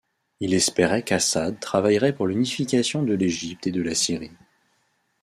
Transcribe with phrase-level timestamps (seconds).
[0.39, 4.31] Il espérait qu'Assad travaillerait pour l'unification de l'Égypte et de la Syrie.